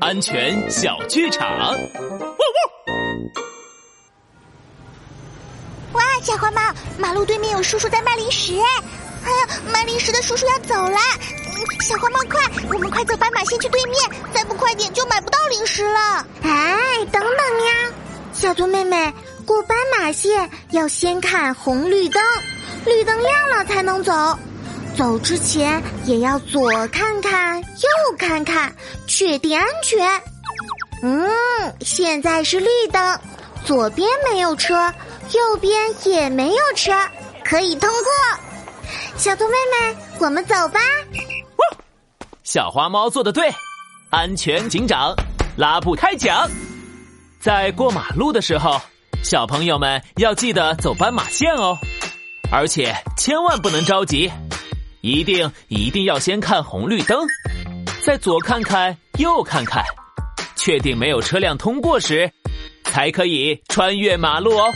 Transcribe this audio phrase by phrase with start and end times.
[0.00, 1.48] 安全小剧场。
[5.92, 6.60] 哇，小花猫，
[6.98, 8.64] 马路对面有叔叔在卖零食哎！
[9.24, 10.98] 哎呀，卖零食的叔叔要走了，
[11.80, 12.40] 小花猫快，
[12.72, 13.96] 我们快走斑马线去对面，
[14.32, 16.26] 再不快点就买不到零食了。
[16.42, 17.92] 哎，等等呀，
[18.32, 19.12] 小兔妹妹，
[19.44, 22.22] 过斑马线要先看红绿灯，
[22.86, 24.38] 绿灯亮了才能走。
[24.96, 28.74] 走之前也要左看看，右看看，
[29.20, 30.08] 确定安全。
[31.02, 31.28] 嗯，
[31.82, 33.20] 现在是绿灯，
[33.66, 34.90] 左边没有车，
[35.34, 35.70] 右边
[36.06, 36.90] 也没有车，
[37.44, 38.10] 可以通过。
[39.18, 40.80] 小兔妹妹，我们走吧。
[42.44, 43.52] 小花猫做的对，
[44.08, 45.14] 安全警长
[45.54, 46.48] 拉布开讲。
[47.42, 48.80] 在过马路的时候，
[49.22, 51.76] 小朋友们要记得走斑马线哦，
[52.50, 54.32] 而且千万不能着急。
[55.02, 57.26] 一定一定要先看红绿灯，
[58.02, 59.84] 再左看看右看看，
[60.56, 62.30] 确定没有车辆通过时，
[62.82, 64.72] 才可以穿越马路哦。